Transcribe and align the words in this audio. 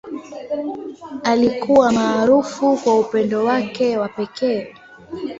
Alikuwa 1.23 1.91
maarufu 1.91 2.77
kwa 2.77 2.99
upendo 2.99 3.43
wake 3.45 3.97
wa 3.97 4.07
pekee. 4.09 4.73